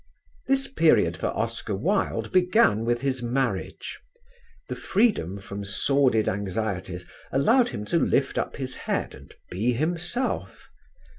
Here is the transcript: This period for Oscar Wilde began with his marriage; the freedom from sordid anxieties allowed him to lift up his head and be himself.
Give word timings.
This 0.47 0.67
period 0.67 1.15
for 1.15 1.27
Oscar 1.27 1.75
Wilde 1.75 2.31
began 2.31 2.85
with 2.85 3.01
his 3.01 3.21
marriage; 3.21 3.99
the 4.67 4.75
freedom 4.75 5.37
from 5.37 5.63
sordid 5.63 6.27
anxieties 6.27 7.05
allowed 7.31 7.69
him 7.69 7.85
to 7.85 7.99
lift 7.99 8.39
up 8.39 8.55
his 8.55 8.73
head 8.89 9.13
and 9.13 9.31
be 9.51 9.73
himself. 9.73 10.71